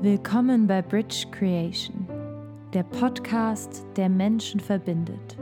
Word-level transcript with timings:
Willkommen 0.00 0.68
bei 0.68 0.80
Bridge 0.80 1.26
Creation, 1.32 2.06
der 2.72 2.84
Podcast, 2.84 3.84
der 3.96 4.08
Menschen 4.08 4.60
verbindet. 4.60 5.36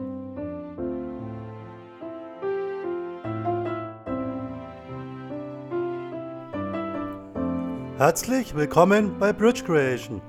Herzlich 7.99 8.54
willkommen 8.54 9.19
bei 9.19 9.35
Bridge 9.35 9.63
Creation. 9.63 10.22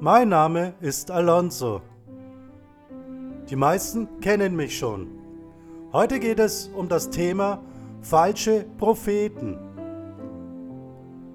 Mein 0.00 0.30
Name 0.30 0.72
ist 0.80 1.10
Alonso. 1.10 1.82
Die 3.50 3.56
meisten 3.56 4.08
kennen 4.22 4.56
mich 4.56 4.78
schon. 4.78 5.08
Heute 5.92 6.20
geht 6.20 6.38
es 6.38 6.68
um 6.74 6.88
das 6.88 7.10
Thema 7.10 7.62
falsche 8.00 8.64
Propheten. 8.78 9.71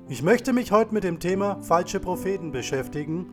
Ich 0.09 0.23
möchte 0.23 0.53
mich 0.53 0.71
heute 0.71 0.93
mit 0.93 1.03
dem 1.03 1.19
Thema 1.19 1.57
falsche 1.61 1.99
Propheten 1.99 2.53
beschäftigen, 2.53 3.25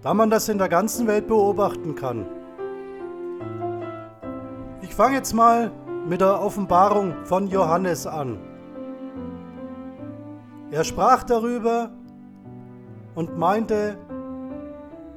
da 0.00 0.14
man 0.14 0.30
das 0.30 0.48
in 0.48 0.56
der 0.56 0.70
ganzen 0.70 1.06
Welt 1.06 1.28
beobachten 1.28 1.94
kann. 1.94 2.24
Ich 4.80 4.94
fange 4.94 5.16
jetzt 5.16 5.34
mal 5.34 5.70
mit 6.08 6.22
der 6.22 6.40
Offenbarung 6.40 7.26
von 7.26 7.46
Johannes 7.46 8.06
an. 8.06 8.38
Er 10.70 10.82
sprach 10.82 11.24
darüber 11.24 11.90
und 13.14 13.36
meinte, 13.36 13.98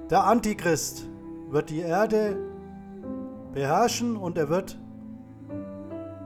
der 0.10 0.26
Antichrist 0.26 1.08
wird 1.52 1.70
die 1.70 1.80
Erde 1.80 2.36
beherrschen 3.54 4.18
und 4.18 4.38
er 4.38 4.50
wird 4.50 4.78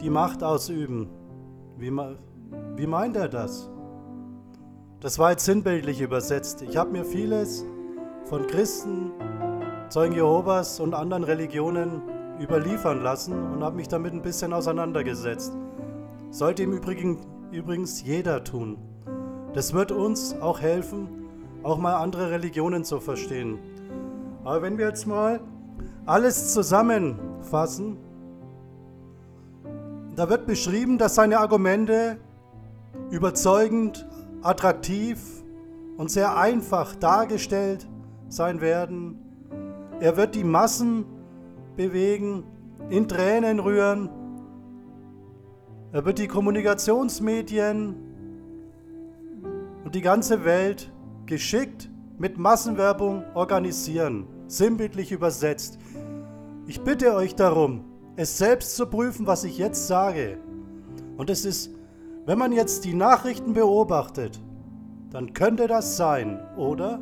die 0.02 0.10
Macht 0.10 0.44
ausüben. 0.44 1.08
Wie, 1.78 1.92
wie 1.92 2.88
meint 2.88 3.16
er 3.16 3.28
das? 3.28 3.70
Das 5.00 5.20
war 5.20 5.30
jetzt 5.30 5.46
sinnbildlich 5.46 6.02
übersetzt. 6.02 6.64
Ich 6.64 6.76
habe 6.76 6.90
mir 6.90 7.06
vieles 7.06 7.64
von 8.26 8.48
Christen, 8.48 9.12
Zeugen 9.90 10.16
Jehovas 10.16 10.80
und 10.80 10.96
anderen 10.96 11.24
Religionen 11.24 12.02
überliefern 12.42 13.04
lassen 13.04 13.34
und 13.54 13.64
habe 13.64 13.76
mich 13.76 13.88
damit 13.88 14.14
ein 14.14 14.24
bisschen 14.24 14.54
auseinandergesetzt. 14.54 15.54
Sollte 16.32 16.64
im 16.64 16.74
Übrigen 16.74 17.20
übrigens 17.52 18.02
jeder 18.02 18.44
tun. 18.44 18.80
Das 19.54 19.74
wird 19.74 19.92
uns 19.92 20.36
auch 20.42 20.62
helfen, 20.62 21.08
auch 21.62 21.78
mal 21.78 21.98
andere 21.98 22.32
Religionen 22.32 22.84
zu 22.84 23.00
verstehen. 23.00 23.60
Aber 24.44 24.64
wenn 24.64 24.80
wir 24.80 24.88
jetzt 24.88 25.06
mal 25.06 25.40
alles 26.08 26.54
zusammenfassen, 26.54 27.98
da 30.16 30.28
wird 30.28 30.48
beschrieben, 30.48 30.98
dass 30.98 31.14
seine 31.14 31.38
Argumente 31.38 32.18
überzeugend 33.12 34.07
attraktiv 34.42 35.20
und 35.98 36.12
sehr 36.12 36.38
einfach 36.38 36.96
dargestellt 36.96 37.88
sein 38.30 38.62
werden. 38.62 39.20
Er 40.00 40.16
wird 40.18 40.36
die 40.36 40.44
Massen 40.44 41.06
bewegen, 41.76 42.44
in 42.90 43.08
Tränen 43.08 43.60
rühren. 43.60 44.10
Er 45.92 46.06
wird 46.06 46.20
die 46.20 46.28
Kommunikationsmedien 46.28 47.96
und 49.84 49.96
die 49.96 50.02
ganze 50.02 50.46
Welt 50.46 50.92
geschickt 51.26 51.90
mit 52.18 52.38
Massenwerbung 52.38 53.24
organisieren, 53.34 54.28
sinnbildlich 54.48 55.12
übersetzt. 55.12 55.80
Ich 56.66 56.82
bitte 56.82 57.14
euch 57.16 57.36
darum, 57.36 57.86
es 58.16 58.38
selbst 58.38 58.76
zu 58.76 58.88
prüfen, 58.88 59.28
was 59.28 59.44
ich 59.44 59.58
jetzt 59.58 59.88
sage. 59.88 60.38
Und 61.16 61.30
es 61.30 61.46
ist 61.46 61.72
wenn 62.28 62.38
man 62.38 62.52
jetzt 62.52 62.84
die 62.84 62.94
Nachrichten 62.94 63.54
beobachtet, 63.54 64.42
dann 65.12 65.32
könnte 65.32 65.66
das 65.68 65.96
sein, 65.96 66.42
oder? 66.58 67.00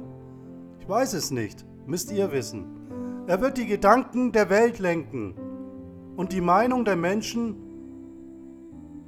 Ich 0.79 0.87
weiß 0.87 1.13
es 1.13 1.31
nicht, 1.31 1.65
müsst 1.87 2.11
ihr 2.11 2.31
wissen. 2.31 2.67
Er 3.25 3.41
wird 3.41 3.57
die 3.57 3.65
Gedanken 3.65 4.31
der 4.31 4.51
Welt 4.51 4.77
lenken 4.77 5.33
und 6.15 6.31
die 6.31 6.41
Meinung 6.41 6.85
der 6.85 6.95
Menschen 6.95 7.55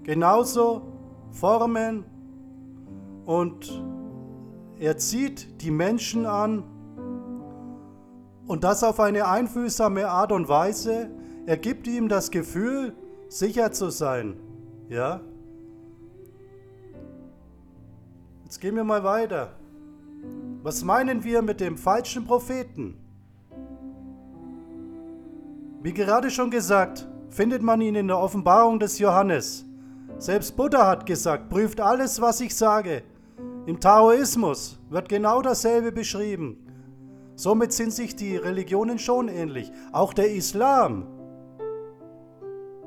genauso 0.01 0.81
formen 1.29 2.03
und 3.25 3.83
er 4.79 4.97
zieht 4.97 5.61
die 5.61 5.69
Menschen 5.69 6.25
an 6.25 6.63
und 8.47 8.63
das 8.63 8.83
auf 8.83 9.00
eine 9.00 9.27
einfühlsame 9.27 10.09
Art 10.09 10.31
und 10.31 10.50
Weise. 10.50 11.11
Er 11.45 11.57
gibt 11.57 11.85
ihm 11.85 12.09
das 12.09 12.31
Gefühl, 12.31 12.95
sicher 13.29 13.72
zu 13.72 13.91
sein. 13.91 14.38
Ja? 14.89 15.22
Jetzt 18.47 18.62
gehen 18.62 18.78
wir 18.78 18.85
mal 18.85 19.03
weiter. 19.03 19.50
Was 20.63 20.81
meinen 20.81 21.25
wir 21.25 21.41
mit 21.41 21.59
dem 21.59 21.78
falschen 21.78 22.24
Propheten? 22.24 22.97
Wie 25.81 25.94
gerade 25.94 26.30
schon 26.30 26.50
gesagt, 26.50 27.09
findet 27.30 27.62
man 27.62 27.81
ihn 27.81 27.96
in 27.96 28.07
der 28.07 28.18
Offenbarung 28.18 28.80
des 28.80 29.00
Johannes. 29.00 29.66
Selbst 30.18 30.56
Buddha 30.56 30.88
hat 30.88 31.06
gesagt, 31.06 31.50
prüft 31.50 31.81
alles, 31.81 32.22
was 32.22 32.40
ich 32.40 32.56
sage. 32.56 33.03
Im 33.66 33.81
Taoismus 33.81 34.80
wird 34.90 35.09
genau 35.09 35.41
dasselbe 35.41 35.91
beschrieben. 35.91 36.66
Somit 37.36 37.74
sind 37.74 37.91
sich 37.91 38.16
die 38.16 38.38
Religionen 38.38 38.97
schon 38.97 39.28
ähnlich. 39.28 39.74
Auch 39.91 40.13
der 40.13 40.34
Islam, 40.34 41.06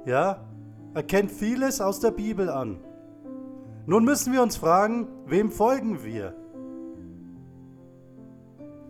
ja, 0.07 0.43
erkennt 0.95 1.31
vieles 1.31 1.83
aus 1.83 2.01
der 2.01 2.13
Bibel 2.13 2.49
an. 2.49 2.79
Nun 3.91 4.05
müssen 4.05 4.33
wir 4.33 4.41
uns 4.41 4.57
fragen, 4.57 5.09
wem 5.27 5.51
folgen 5.51 6.05
wir? 6.05 6.33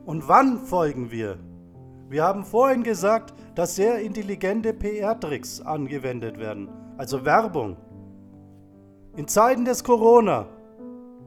Und 0.04 0.28
wann 0.28 0.58
folgen 0.58 1.10
wir? 1.10 1.38
Wir 2.10 2.22
haben 2.22 2.44
vorhin 2.44 2.82
gesagt, 2.82 3.32
dass 3.54 3.76
sehr 3.76 4.00
intelligente 4.00 4.74
PR-Tricks 4.74 5.62
angewendet 5.62 6.38
werden, 6.38 6.68
also 6.98 7.24
Werbung. 7.24 7.78
In 9.16 9.26
Zeiten 9.26 9.64
des 9.64 9.84
Corona 9.84 10.44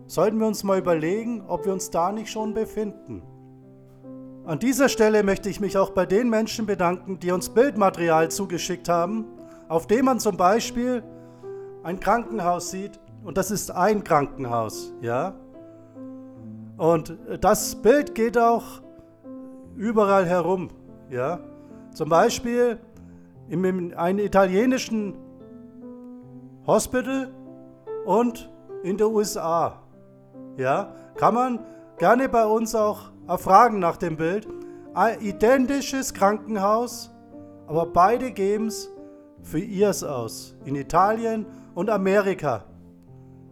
sollten 0.05 0.39
wir 0.39 0.45
uns 0.45 0.63
mal 0.63 0.77
überlegen, 0.77 1.41
ob 1.47 1.65
wir 1.65 1.73
uns 1.73 1.89
da 1.89 2.11
nicht 2.11 2.29
schon 2.29 2.53
befinden. 2.53 3.23
An 4.45 4.59
dieser 4.59 4.87
Stelle 4.87 5.23
möchte 5.23 5.49
ich 5.49 5.59
mich 5.59 5.79
auch 5.79 5.89
bei 5.89 6.05
den 6.05 6.29
Menschen 6.29 6.67
bedanken, 6.67 7.17
die 7.17 7.31
uns 7.31 7.49
Bildmaterial 7.49 8.29
zugeschickt 8.29 8.87
haben, 8.87 9.25
auf 9.67 9.87
dem 9.87 10.05
man 10.05 10.19
zum 10.19 10.37
Beispiel 10.37 11.01
ein 11.81 11.99
Krankenhaus 11.99 12.69
sieht, 12.69 12.99
und 13.23 13.37
das 13.37 13.51
ist 13.51 13.71
ein 13.71 14.03
Krankenhaus, 14.03 14.93
ja. 15.01 15.33
Und 16.77 17.17
das 17.41 17.75
Bild 17.75 18.15
geht 18.15 18.37
auch 18.37 18.81
überall 19.75 20.25
herum, 20.25 20.69
ja. 21.09 21.39
Zum 21.93 22.09
Beispiel 22.09 22.79
in 23.49 23.93
einem 23.93 24.19
italienischen 24.19 25.15
Hospital 26.65 27.33
und 28.05 28.51
in 28.83 28.97
den 28.97 29.07
USA, 29.07 29.81
ja. 30.57 30.93
Kann 31.15 31.35
man 31.35 31.59
gerne 31.97 32.27
bei 32.27 32.45
uns 32.45 32.73
auch 32.73 33.11
erfragen 33.27 33.79
nach 33.79 33.97
dem 33.97 34.17
Bild. 34.17 34.47
Ein 34.95 35.21
identisches 35.21 36.13
Krankenhaus, 36.13 37.11
aber 37.67 37.85
beide 37.85 38.31
geben 38.31 38.67
es 38.67 38.89
für 39.41 39.59
ihrs 39.59 40.03
aus. 40.03 40.55
In 40.65 40.75
Italien 40.75 41.45
und 41.75 41.89
Amerika. 41.89 42.65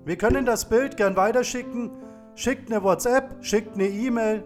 Wir 0.03 0.17
können 0.17 0.45
das 0.45 0.67
Bild 0.67 0.97
gern 0.97 1.15
weiterschicken. 1.15 1.91
Schickt 2.35 2.71
eine 2.71 2.83
WhatsApp, 2.83 3.35
schickt 3.41 3.75
eine 3.75 3.87
E-Mail. 3.87 4.43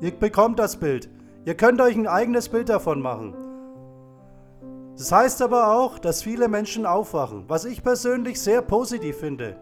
Ihr 0.00 0.10
bekommt 0.18 0.58
das 0.58 0.76
Bild. 0.76 1.08
Ihr 1.44 1.54
könnt 1.54 1.80
euch 1.80 1.96
ein 1.96 2.06
eigenes 2.06 2.48
Bild 2.48 2.68
davon 2.68 3.00
machen. 3.00 3.36
Das 4.96 5.12
heißt 5.12 5.42
aber 5.42 5.72
auch, 5.74 5.98
dass 5.98 6.22
viele 6.22 6.48
Menschen 6.48 6.86
aufwachen, 6.86 7.44
was 7.48 7.64
ich 7.64 7.82
persönlich 7.82 8.40
sehr 8.40 8.62
positiv 8.62 9.18
finde. 9.18 9.56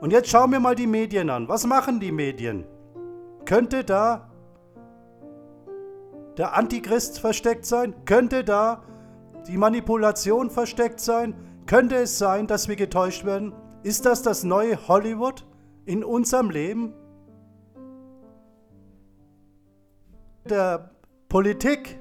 Und 0.00 0.12
jetzt 0.12 0.28
schauen 0.28 0.52
wir 0.52 0.60
mal 0.60 0.74
die 0.74 0.86
Medien 0.86 1.30
an. 1.30 1.48
Was 1.48 1.66
machen 1.66 2.00
die 2.00 2.12
Medien? 2.12 2.64
Könnte 3.44 3.84
da 3.84 4.30
der 6.36 6.56
Antichrist 6.56 7.20
versteckt 7.20 7.64
sein? 7.64 7.94
Könnte 8.04 8.44
da 8.44 8.82
die 9.46 9.56
Manipulation 9.56 10.50
versteckt 10.50 11.00
sein? 11.00 11.34
Könnte 11.66 11.96
es 11.96 12.18
sein, 12.18 12.46
dass 12.46 12.68
wir 12.68 12.76
getäuscht 12.76 13.24
werden? 13.24 13.52
Ist 13.86 14.04
das 14.04 14.20
das 14.20 14.42
neue 14.42 14.88
Hollywood 14.88 15.46
in 15.84 16.02
unserem 16.02 16.50
Leben? 16.50 16.92
Der 20.50 20.90
Politik 21.28 21.96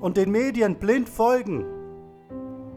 und 0.00 0.16
den 0.16 0.30
Medien 0.30 0.76
blind 0.76 1.08
folgen. 1.08 1.66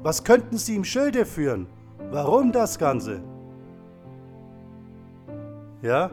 Was 0.02 0.24
könnten 0.24 0.58
sie 0.58 0.76
im 0.78 0.84
Schilde 0.84 1.28
führen? 1.28 1.68
Warum 2.10 2.52
das 2.52 2.80
Ganze? 2.80 3.22
Ja? 5.84 6.10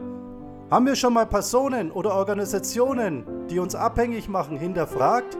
Haben 0.69 0.85
wir 0.85 0.95
schon 0.95 1.15
mal 1.15 1.25
Personen 1.25 1.91
oder 1.91 2.13
Organisationen, 2.13 3.47
die 3.49 3.57
uns 3.57 3.73
abhängig 3.73 4.29
machen, 4.29 4.57
hinterfragt? 4.57 5.35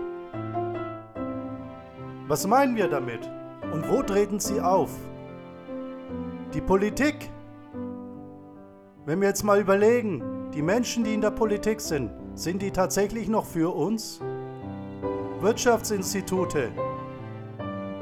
Was 2.27 2.47
meinen 2.47 2.75
wir 2.75 2.87
damit? 2.87 3.29
Und 3.71 3.87
wo 3.87 4.01
treten 4.01 4.39
sie 4.39 4.59
auf? 4.59 4.89
Die 6.53 6.61
Politik 6.61 7.29
wenn 9.07 9.21
wir 9.21 9.27
jetzt 9.27 9.43
mal 9.43 9.59
überlegen, 9.59 10.49
die 10.55 10.63
Menschen, 10.63 11.03
die 11.03 11.13
in 11.13 11.21
der 11.21 11.29
Politik 11.29 11.79
sind, 11.79 12.09
sind 12.33 12.63
die 12.63 12.71
tatsächlich 12.71 13.27
noch 13.29 13.45
für 13.45 13.75
uns? 13.75 14.19
Wirtschaftsinstitute 15.41 16.71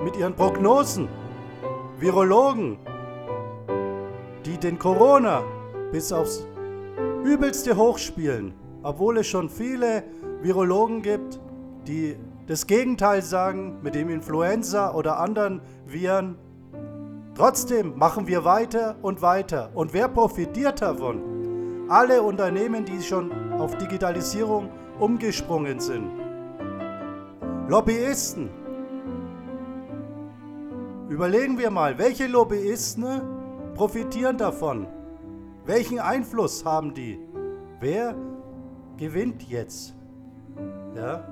mit 0.01 0.15
ihren 0.15 0.33
Prognosen, 0.33 1.09
Virologen, 1.99 2.77
die 4.45 4.57
den 4.57 4.79
Corona 4.79 5.43
bis 5.91 6.13
aufs 6.13 6.47
übelste 7.25 7.75
hochspielen, 7.75 8.53
obwohl 8.81 9.17
es 9.17 9.27
schon 9.27 9.49
viele 9.49 10.05
Virologen 10.41 11.01
gibt, 11.01 11.41
die 11.85 12.15
das 12.47 12.65
Gegenteil 12.65 13.21
sagen 13.21 13.79
mit 13.81 13.93
dem 13.93 14.09
Influenza 14.09 14.93
oder 14.93 15.19
anderen 15.19 15.59
Viren. 15.85 16.37
Trotzdem 17.35 17.97
machen 17.97 18.27
wir 18.27 18.45
weiter 18.45 18.95
und 19.01 19.21
weiter. 19.23 19.71
Und 19.73 19.91
wer 19.93 20.07
profitiert 20.07 20.81
davon? 20.81 21.89
Alle 21.89 22.21
Unternehmen, 22.21 22.85
die 22.85 23.01
schon 23.01 23.31
auf 23.53 23.75
Digitalisierung 23.77 24.69
umgesprungen 24.99 25.79
sind. 25.79 26.11
Lobbyisten. 27.67 28.49
Überlegen 31.09 31.57
wir 31.57 31.71
mal, 31.71 31.97
welche 31.97 32.27
Lobbyisten 32.27 33.21
profitieren 33.73 34.37
davon? 34.37 34.87
Welchen 35.65 35.99
Einfluss 35.99 36.63
haben 36.63 36.93
die? 36.93 37.19
Wer 37.79 38.15
gewinnt 38.97 39.43
jetzt? 39.49 39.95
Ja? 40.95 41.27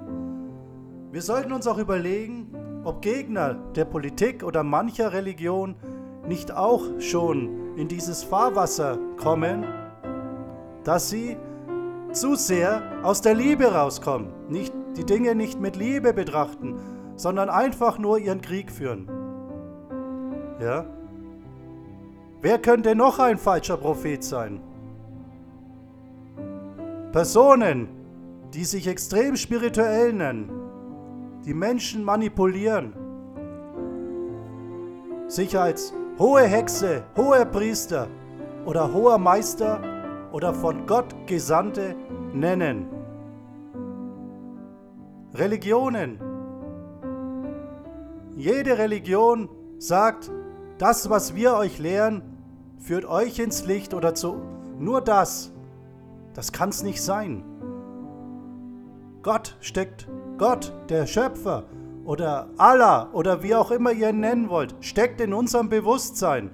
Wir 1.11 1.21
sollten 1.21 1.51
uns 1.51 1.67
auch 1.67 1.77
überlegen, 1.77 2.47
ob 2.83 3.01
Gegner 3.01 3.55
der 3.75 3.85
Politik 3.85 4.43
oder 4.43 4.63
mancher 4.63 5.13
Religion 5.13 5.75
nicht 6.27 6.51
auch 6.51 6.83
schon 6.99 7.77
in 7.77 7.87
dieses 7.87 8.23
Fahrwasser 8.23 8.97
kommen, 9.17 9.65
dass 10.83 11.09
sie 11.09 11.37
zu 12.11 12.35
sehr 12.35 12.81
aus 13.03 13.21
der 13.21 13.33
Liebe 13.33 13.73
rauskommen, 13.73 14.27
nicht 14.49 14.73
die 14.97 15.05
Dinge 15.05 15.35
nicht 15.35 15.59
mit 15.59 15.75
Liebe 15.75 16.13
betrachten, 16.13 16.75
sondern 17.15 17.49
einfach 17.49 17.97
nur 17.97 18.17
ihren 18.17 18.41
Krieg 18.41 18.71
führen. 18.71 19.07
Ja? 20.59 20.85
Wer 22.41 22.59
könnte 22.59 22.95
noch 22.95 23.19
ein 23.19 23.37
falscher 23.37 23.77
Prophet 23.77 24.23
sein? 24.23 24.59
Personen, 27.11 27.87
die 28.53 28.65
sich 28.65 28.87
extrem 28.87 29.35
spirituell 29.35 30.13
nennen, 30.13 30.49
die 31.45 31.53
Menschen 31.53 32.03
manipulieren, 32.03 32.93
sich 35.27 35.57
als 35.57 35.93
hohe 36.19 36.43
Hexe, 36.43 37.03
hoher 37.15 37.45
Priester 37.45 38.07
oder 38.65 38.93
hoher 38.93 39.17
Meister 39.17 39.81
oder 40.31 40.53
von 40.53 40.85
Gott 40.85 41.15
Gesandte 41.25 41.95
nennen. 42.33 42.87
Religionen. 45.33 46.19
Jede 48.35 48.77
Religion 48.77 49.49
sagt, 49.77 50.31
das, 50.77 51.09
was 51.09 51.35
wir 51.35 51.55
euch 51.55 51.79
lehren, 51.79 52.23
führt 52.77 53.05
euch 53.05 53.39
ins 53.39 53.65
Licht 53.65 53.93
oder 53.93 54.13
zu. 54.15 54.41
Nur 54.79 55.01
das. 55.01 55.53
Das 56.33 56.51
kann 56.51 56.69
es 56.69 56.83
nicht 56.83 57.01
sein. 57.01 57.43
Gott 59.21 59.57
steckt, 59.59 60.07
Gott, 60.41 60.73
der 60.89 61.05
Schöpfer 61.05 61.65
oder 62.03 62.49
Allah 62.57 63.09
oder 63.13 63.43
wie 63.43 63.53
auch 63.53 63.69
immer 63.69 63.91
ihr 63.91 64.09
ihn 64.09 64.21
nennen 64.21 64.49
wollt, 64.49 64.73
steckt 64.79 65.21
in 65.21 65.35
unserem 65.35 65.69
Bewusstsein. 65.69 66.49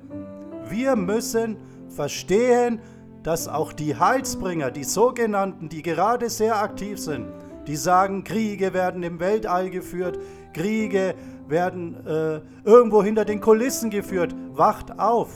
Wir 0.68 0.98
müssen 0.98 1.56
verstehen, 1.88 2.82
dass 3.24 3.48
auch 3.48 3.72
die 3.72 3.96
Heilsbringer, 3.96 4.72
die 4.72 4.84
sogenannten, 4.84 5.70
die 5.70 5.84
gerade 5.84 6.30
sehr 6.30 6.62
aktiv 6.62 7.00
sind, 7.00 7.28
die 7.66 7.78
sagen, 7.78 8.26
Kriege 8.26 8.74
werden 8.74 9.04
im 9.04 9.22
Weltall 9.22 9.70
geführt, 9.70 10.20
Kriege 10.52 11.16
werden 11.48 12.06
äh, 12.06 12.42
irgendwo 12.66 13.02
hinter 13.02 13.24
den 13.24 13.40
Kulissen 13.40 13.90
geführt. 13.90 14.36
Wacht 14.52 15.00
auf! 15.00 15.30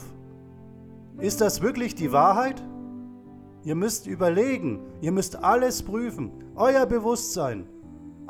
Ist 1.19 1.39
das 1.39 1.61
wirklich 1.61 1.95
die 1.95 2.11
Wahrheit? 2.11 2.61
Ihr 3.63 3.75
müsst 3.75 4.07
überlegen, 4.07 4.81
ihr 4.99 5.13
müsst 5.13 5.41
alles 5.41 5.83
prüfen, 5.83 6.31
euer 6.57 6.85
Bewusstsein 6.85 7.65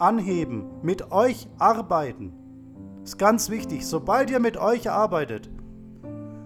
anheben, 0.01 0.65
mit 0.81 1.12
euch 1.12 1.48
arbeiten. 1.59 2.33
Ist 3.03 3.18
ganz 3.18 3.50
wichtig, 3.50 3.86
sobald 3.86 4.30
ihr 4.30 4.39
mit 4.39 4.57
euch 4.57 4.89
arbeitet, 4.89 5.50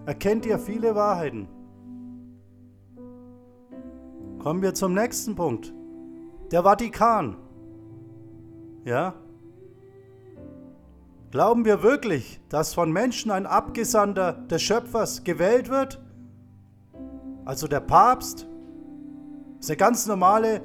erkennt 0.06 0.46
ihr 0.46 0.60
viele 0.60 0.96
Wahrheiten. 0.96 1.48
Kommen 4.40 4.62
wir 4.62 4.74
zum 4.74 4.94
nächsten 4.94 5.36
Punkt. 5.36 5.74
Der 6.52 6.64
Vatikan. 6.64 7.38
Ja? 8.84 9.16
Glauben 11.32 11.66
wir 11.66 11.82
wirklich, 11.82 12.40
dass 12.50 12.74
von 12.74 12.92
Menschen 12.92 13.32
ein 13.32 13.48
Abgesandter 13.48 14.34
des 14.34 14.62
Schöpfers 14.62 15.24
gewählt 15.24 15.70
wird? 15.70 16.00
also 17.46 17.68
der 17.68 17.80
Papst, 17.80 18.48
ist 19.60 19.70
eine 19.70 19.78
ganz 19.78 20.08
normale 20.08 20.62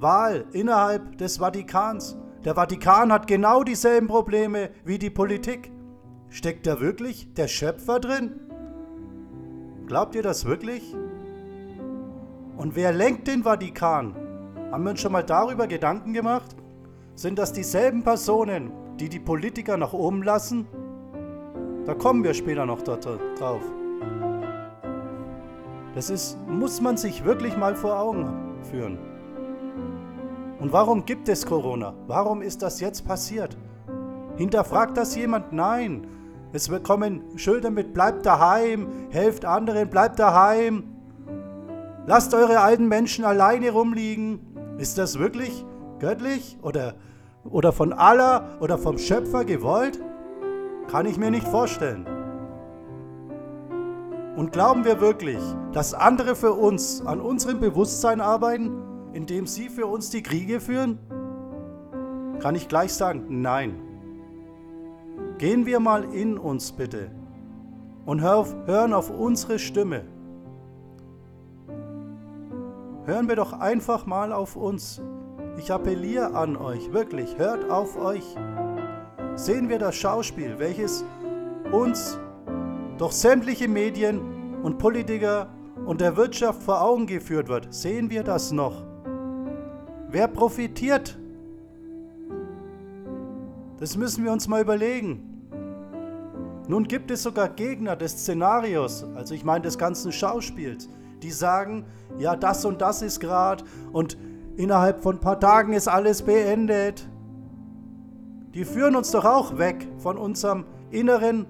Wahl 0.00 0.44
innerhalb 0.52 1.16
des 1.18 1.38
Vatikans. 1.38 2.16
Der 2.44 2.54
Vatikan 2.54 3.12
hat 3.12 3.26
genau 3.26 3.64
dieselben 3.64 4.08
Probleme 4.08 4.70
wie 4.84 4.98
die 4.98 5.10
Politik. 5.10 5.72
Steckt 6.28 6.66
da 6.66 6.80
wirklich 6.80 7.32
der 7.34 7.48
Schöpfer 7.48 7.98
drin? 7.98 8.40
Glaubt 9.86 10.14
ihr 10.14 10.22
das 10.22 10.44
wirklich? 10.44 10.94
Und 12.56 12.76
wer 12.76 12.92
lenkt 12.92 13.28
den 13.28 13.44
Vatikan? 13.44 14.14
Haben 14.70 14.84
wir 14.84 14.90
uns 14.90 15.00
schon 15.00 15.12
mal 15.12 15.22
darüber 15.22 15.66
Gedanken 15.66 16.12
gemacht? 16.12 16.56
Sind 17.14 17.38
das 17.38 17.52
dieselben 17.52 18.02
Personen, 18.02 18.72
die 18.98 19.08
die 19.08 19.20
Politiker 19.20 19.76
nach 19.76 19.92
oben 19.92 20.22
lassen? 20.22 20.66
Da 21.86 21.94
kommen 21.94 22.22
wir 22.24 22.34
später 22.34 22.66
noch 22.66 22.82
drauf. 22.82 23.62
Das 25.94 26.10
ist, 26.10 26.36
muss 26.46 26.80
man 26.82 26.96
sich 26.96 27.24
wirklich 27.24 27.56
mal 27.56 27.74
vor 27.74 27.98
Augen 27.98 28.58
führen. 28.62 29.15
Und 30.58 30.72
warum 30.72 31.04
gibt 31.04 31.28
es 31.28 31.44
Corona? 31.44 31.94
Warum 32.06 32.40
ist 32.40 32.62
das 32.62 32.80
jetzt 32.80 33.06
passiert? 33.06 33.56
Hinterfragt 34.36 34.96
das 34.96 35.14
jemand? 35.14 35.52
Nein. 35.52 36.06
Es 36.52 36.70
kommen 36.82 37.22
Schilder 37.36 37.70
mit 37.70 37.92
bleibt 37.92 38.24
daheim, 38.24 38.88
helft 39.10 39.44
anderen, 39.44 39.90
bleibt 39.90 40.18
daheim. 40.18 40.84
Lasst 42.06 42.32
eure 42.34 42.60
alten 42.60 42.88
Menschen 42.88 43.24
alleine 43.24 43.70
rumliegen. 43.70 44.40
Ist 44.78 44.96
das 44.96 45.18
wirklich 45.18 45.64
göttlich 45.98 46.56
oder, 46.62 46.94
oder 47.44 47.72
von 47.72 47.92
Allah 47.92 48.56
oder 48.60 48.78
vom 48.78 48.96
Schöpfer 48.96 49.44
gewollt? 49.44 50.00
Kann 50.88 51.06
ich 51.06 51.18
mir 51.18 51.30
nicht 51.30 51.48
vorstellen. 51.48 52.06
Und 54.36 54.52
glauben 54.52 54.84
wir 54.84 55.00
wirklich, 55.00 55.40
dass 55.72 55.94
andere 55.94 56.36
für 56.36 56.52
uns 56.52 57.04
an 57.04 57.20
unserem 57.20 57.58
Bewusstsein 57.58 58.20
arbeiten, 58.20 58.70
indem 59.16 59.46
sie 59.46 59.70
für 59.70 59.86
uns 59.86 60.10
die 60.10 60.22
Kriege 60.22 60.60
führen? 60.60 60.98
Kann 62.38 62.54
ich 62.54 62.68
gleich 62.68 62.92
sagen, 62.92 63.40
nein. 63.40 63.80
Gehen 65.38 65.64
wir 65.64 65.80
mal 65.80 66.04
in 66.14 66.36
uns 66.36 66.70
bitte 66.72 67.10
und 68.04 68.20
hören 68.20 68.92
auf 68.92 69.08
unsere 69.10 69.58
Stimme. 69.58 70.02
Hören 73.06 73.28
wir 73.28 73.36
doch 73.36 73.54
einfach 73.54 74.04
mal 74.04 74.34
auf 74.34 74.54
uns. 74.54 75.00
Ich 75.56 75.72
appelliere 75.72 76.34
an 76.34 76.56
euch, 76.56 76.92
wirklich, 76.92 77.38
hört 77.38 77.70
auf 77.70 77.96
euch. 77.96 78.36
Sehen 79.34 79.70
wir 79.70 79.78
das 79.78 79.96
Schauspiel, 79.96 80.58
welches 80.58 81.04
uns 81.72 82.18
durch 82.98 83.12
sämtliche 83.12 83.66
Medien 83.66 84.60
und 84.62 84.76
Politiker 84.76 85.48
und 85.86 86.02
der 86.02 86.16
Wirtschaft 86.18 86.62
vor 86.62 86.82
Augen 86.82 87.06
geführt 87.06 87.48
wird, 87.48 87.72
sehen 87.72 88.10
wir 88.10 88.22
das 88.22 88.52
noch. 88.52 88.85
Wer 90.08 90.28
profitiert? 90.28 91.18
Das 93.78 93.96
müssen 93.96 94.24
wir 94.24 94.32
uns 94.32 94.48
mal 94.48 94.62
überlegen. 94.62 95.22
Nun 96.68 96.88
gibt 96.88 97.10
es 97.10 97.22
sogar 97.22 97.48
Gegner 97.48 97.94
des 97.96 98.12
Szenarios, 98.12 99.04
also 99.14 99.34
ich 99.34 99.44
meine 99.44 99.62
des 99.62 99.78
ganzen 99.78 100.10
Schauspiels, 100.10 100.88
die 101.22 101.30
sagen, 101.30 101.84
ja, 102.18 102.34
das 102.34 102.64
und 102.64 102.80
das 102.80 103.02
ist 103.02 103.20
gerade 103.20 103.64
und 103.92 104.16
innerhalb 104.56 105.02
von 105.02 105.16
ein 105.16 105.20
paar 105.20 105.38
Tagen 105.38 105.74
ist 105.74 105.86
alles 105.86 106.22
beendet. 106.22 107.08
Die 108.54 108.64
führen 108.64 108.96
uns 108.96 109.10
doch 109.10 109.24
auch 109.24 109.58
weg 109.58 109.86
von 109.98 110.16
unserem 110.16 110.64
inneren 110.90 111.46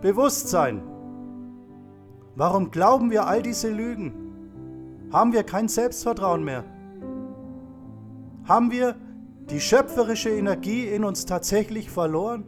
Bewusstsein. 0.00 0.82
Warum 2.36 2.70
glauben 2.70 3.10
wir 3.10 3.26
all 3.26 3.42
diese 3.42 3.70
Lügen? 3.70 4.12
Haben 5.12 5.32
wir 5.32 5.42
kein 5.42 5.68
Selbstvertrauen 5.68 6.42
mehr? 6.42 6.64
Haben 8.44 8.70
wir 8.72 8.96
die 9.50 9.60
schöpferische 9.60 10.30
Energie 10.30 10.86
in 10.88 11.04
uns 11.04 11.26
tatsächlich 11.26 11.90
verloren? 11.90 12.44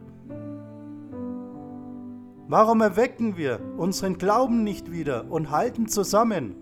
Warum 2.47 2.81
erwecken 2.81 3.37
wir 3.37 3.59
unseren 3.77 4.17
Glauben 4.17 4.63
nicht 4.63 4.91
wieder 4.91 5.31
und 5.31 5.51
halten 5.51 5.87
zusammen? 5.87 6.55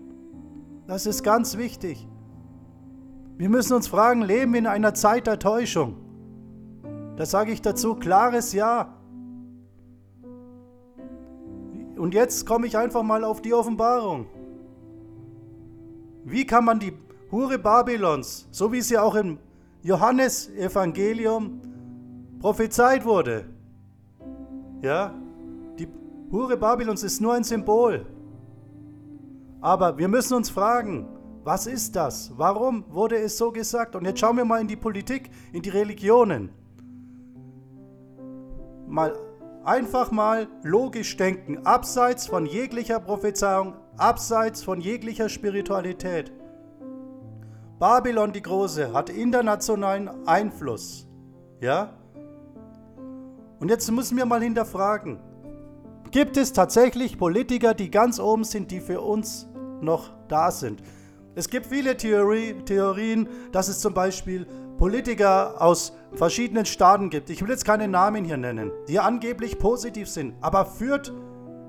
Das 0.86 1.06
ist 1.06 1.22
ganz 1.22 1.58
wichtig. 1.58 2.08
Wir 3.36 3.48
müssen 3.48 3.74
uns 3.74 3.88
fragen, 3.88 4.22
leben 4.22 4.52
wir 4.52 4.60
in 4.60 4.66
einer 4.66 4.94
Zeit 4.94 5.26
der 5.26 5.38
Täuschung? 5.38 5.96
Da 7.16 7.26
sage 7.26 7.52
ich 7.52 7.60
dazu 7.60 7.96
klares 7.96 8.52
Ja. 8.52 8.94
Und 11.96 12.14
jetzt 12.14 12.46
komme 12.46 12.66
ich 12.66 12.76
einfach 12.76 13.02
mal 13.02 13.24
auf 13.24 13.42
die 13.42 13.54
Offenbarung. 13.54 14.26
Wie 16.24 16.46
kann 16.46 16.64
man 16.64 16.78
die 16.80 16.92
Hure 17.34 17.58
Babylons, 17.58 18.46
so 18.52 18.70
wie 18.70 18.80
sie 18.80 18.96
auch 18.96 19.16
im 19.16 19.38
Johannesevangelium 19.82 21.60
prophezeit 22.38 23.04
wurde, 23.04 23.46
ja, 24.82 25.12
die 25.76 25.88
Hure 26.30 26.56
Babylons 26.56 27.02
ist 27.02 27.20
nur 27.20 27.34
ein 27.34 27.42
Symbol. 27.42 28.06
Aber 29.60 29.98
wir 29.98 30.06
müssen 30.06 30.34
uns 30.34 30.48
fragen, 30.48 31.08
was 31.42 31.66
ist 31.66 31.96
das? 31.96 32.30
Warum 32.36 32.84
wurde 32.88 33.16
es 33.16 33.36
so 33.36 33.50
gesagt? 33.50 33.96
Und 33.96 34.04
jetzt 34.04 34.20
schauen 34.20 34.36
wir 34.36 34.44
mal 34.44 34.60
in 34.60 34.68
die 34.68 34.76
Politik, 34.76 35.28
in 35.52 35.60
die 35.60 35.70
Religionen. 35.70 36.50
Mal 38.86 39.12
einfach 39.64 40.12
mal 40.12 40.46
logisch 40.62 41.16
denken, 41.16 41.66
abseits 41.66 42.28
von 42.28 42.46
jeglicher 42.46 43.00
Prophezeiung, 43.00 43.74
abseits 43.96 44.62
von 44.62 44.80
jeglicher 44.80 45.28
Spiritualität. 45.28 46.32
Babylon 47.84 48.32
die 48.32 48.40
Große 48.40 48.94
hat 48.94 49.10
internationalen 49.10 50.26
Einfluss. 50.26 51.06
Ja? 51.60 51.92
Und 53.60 53.68
jetzt 53.68 53.92
müssen 53.92 54.16
wir 54.16 54.24
mal 54.24 54.40
hinterfragen, 54.40 55.20
gibt 56.10 56.38
es 56.38 56.54
tatsächlich 56.54 57.18
Politiker, 57.18 57.74
die 57.74 57.90
ganz 57.90 58.18
oben 58.18 58.44
sind, 58.44 58.70
die 58.70 58.80
für 58.80 59.02
uns 59.02 59.46
noch 59.82 60.08
da 60.28 60.50
sind? 60.50 60.82
Es 61.34 61.50
gibt 61.50 61.66
viele 61.66 61.94
Theorie, 61.94 62.54
Theorien, 62.64 63.28
dass 63.52 63.68
es 63.68 63.80
zum 63.80 63.92
Beispiel 63.92 64.46
Politiker 64.78 65.60
aus 65.60 65.92
verschiedenen 66.14 66.64
Staaten 66.64 67.10
gibt. 67.10 67.28
Ich 67.28 67.42
will 67.42 67.50
jetzt 67.50 67.66
keine 67.66 67.86
Namen 67.86 68.24
hier 68.24 68.38
nennen, 68.38 68.72
die 68.88 68.98
angeblich 68.98 69.58
positiv 69.58 70.08
sind. 70.08 70.36
Aber 70.40 70.64
führt 70.64 71.12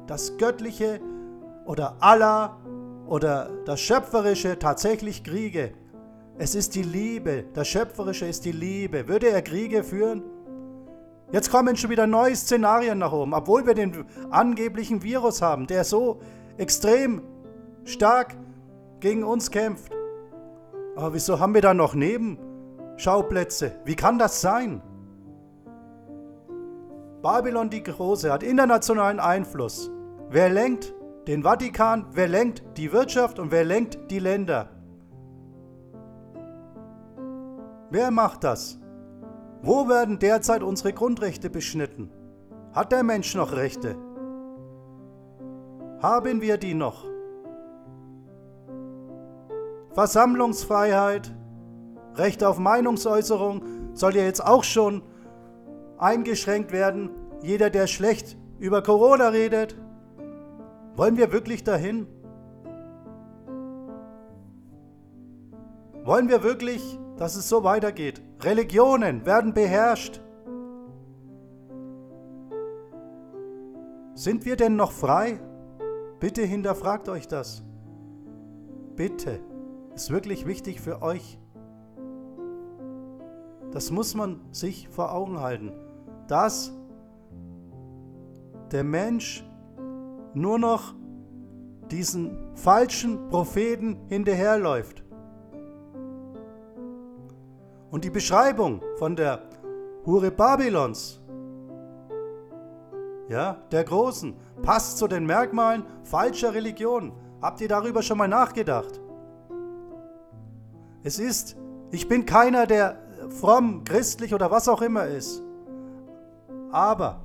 das 0.08 0.38
Göttliche 0.38 1.02
oder 1.66 1.98
Allah 2.00 2.56
oder 3.06 3.50
das 3.66 3.82
Schöpferische 3.82 4.58
tatsächlich 4.58 5.22
Kriege? 5.26 5.74
Es 6.38 6.54
ist 6.54 6.76
die 6.76 6.84
Liebe. 6.84 7.46
Das 7.54 7.68
Schöpferische 7.68 8.26
ist 8.26 8.44
die 8.44 8.52
Liebe. 8.52 9.08
Würde 9.08 9.30
er 9.30 9.42
Kriege 9.42 9.84
führen? 9.84 10.22
Jetzt 11.32 11.50
kommen 11.50 11.78
schon 11.78 11.90
wieder 11.90 12.08
neue 12.08 12.36
Szenarien 12.36 13.00
nach 13.00 13.14
oben, 13.14 13.34
obwohl 13.34 13.66
wir 13.66 13.74
den 13.74 14.06
angeblichen 14.30 15.02
Virus 15.02 15.42
haben, 15.42 15.66
der 15.66 15.84
so 15.84 16.20
extrem 16.58 17.22
stark 17.86 18.36
gegen 19.00 19.24
uns 19.24 19.50
kämpft. 19.50 19.92
Aber 20.96 21.14
wieso 21.14 21.40
haben 21.40 21.54
wir 21.54 21.62
da 21.62 21.74
noch 21.74 21.96
Nebenschauplätze? 21.96 23.72
Wie 23.86 23.96
kann 23.96 24.20
das 24.20 24.42
sein? 24.42 24.82
Babylon 27.22 27.70
die 27.70 27.82
Große 27.82 28.32
hat 28.32 28.44
internationalen 28.44 29.20
Einfluss. 29.20 29.90
Wer 30.30 30.50
lenkt 30.50 30.94
den 31.28 31.44
Vatikan? 31.44 32.06
Wer 32.12 32.28
lenkt 32.28 32.78
die 32.78 32.92
Wirtschaft 32.92 33.40
und 33.40 33.52
wer 33.52 33.64
lenkt 33.64 34.12
die 34.12 34.20
Länder? 34.20 34.75
Wer 37.90 38.12
macht 38.12 38.44
das? 38.44 38.80
Wo 39.62 39.88
werden 39.88 40.20
derzeit 40.20 40.64
unsere 40.64 40.94
Grundrechte 40.94 41.50
beschnitten? 41.50 42.10
Hat 42.74 42.92
der 42.92 43.04
Mensch 43.04 43.36
noch 43.36 43.54
Rechte? 43.54 43.96
Haben 46.02 46.42
wir 46.42 46.58
die 46.58 46.74
noch? 46.74 47.06
Versammlungsfreiheit, 49.94 51.34
Recht 52.16 52.44
auf 52.44 52.60
Meinungsäußerung 52.60 53.62
soll 53.94 54.16
ja 54.16 54.24
jetzt 54.24 54.46
auch 54.46 54.64
schon 54.64 55.04
eingeschränkt 55.98 56.72
werden. 56.72 57.10
Jeder, 57.42 57.70
der 57.70 57.88
schlecht 57.88 58.38
über 58.60 58.82
Corona 58.82 59.30
redet. 59.30 59.76
Wollen 60.96 61.18
wir 61.18 61.32
wirklich 61.32 61.64
dahin? 61.64 62.08
Wollen 66.04 66.30
wir 66.30 66.44
wirklich, 66.44 67.00
dass 67.18 67.36
es 67.36 67.48
so 67.48 67.64
weitergeht? 67.64 68.22
Religionen 68.42 69.26
werden 69.26 69.54
beherrscht. 69.54 70.22
Sind 74.14 74.46
wir 74.46 74.56
denn 74.56 74.76
noch 74.76 74.92
frei? 74.92 75.40
Bitte 76.20 76.42
hinterfragt 76.42 77.10
euch 77.10 77.28
das. 77.28 77.64
Bitte 78.96 79.40
ist 79.94 80.10
wirklich 80.10 80.46
wichtig 80.46 80.80
für 80.80 81.02
euch. 81.02 81.38
Das 83.72 83.92
muss 83.92 84.16
man 84.16 84.40
sich 84.52 84.88
vor 84.90 85.14
Augen 85.14 85.42
halten, 85.42 85.74
dass 86.28 86.72
der 88.72 88.84
Mensch 88.84 89.46
nur 90.34 90.60
noch 90.60 90.96
diesen 91.92 92.56
falschen 92.56 93.28
Propheten 93.28 93.98
hinterherläuft. 94.08 95.05
Und 97.92 98.04
die 98.04 98.10
Beschreibung 98.10 98.82
von 98.98 99.16
der 99.16 99.44
Hure 100.06 100.32
Babylons, 100.32 101.22
ja, 103.30 103.58
der 103.72 103.84
Großen, 103.84 104.36
passt 104.62 104.98
zu 104.98 105.08
den 105.08 105.26
Merkmalen 105.26 105.86
falscher 106.04 106.54
Religion. 106.54 107.12
Habt 107.42 107.62
ihr 107.62 107.68
darüber 107.68 108.02
schon 108.02 108.18
mal 108.18 108.28
nachgedacht? 108.28 109.00
Es 111.04 111.20
ist, 111.20 111.56
ich 111.92 112.08
bin 112.08 112.26
keiner, 112.26 112.68
der 112.68 112.98
fromm, 113.30 113.84
christlich 113.84 114.34
oder 114.34 114.52
was 114.52 114.68
auch 114.68 114.82
immer 114.82 115.06
ist. 115.06 115.44
Aber 116.72 117.22